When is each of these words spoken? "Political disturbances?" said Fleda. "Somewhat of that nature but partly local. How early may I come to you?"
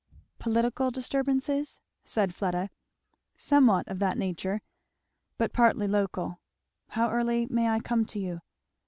"Political 0.39 0.89
disturbances?" 0.89 1.79
said 2.03 2.33
Fleda. 2.33 2.71
"Somewhat 3.37 3.87
of 3.87 3.99
that 3.99 4.17
nature 4.17 4.63
but 5.37 5.53
partly 5.53 5.87
local. 5.87 6.39
How 6.87 7.11
early 7.11 7.45
may 7.51 7.69
I 7.69 7.81
come 7.81 8.05
to 8.05 8.17
you?" 8.19 8.41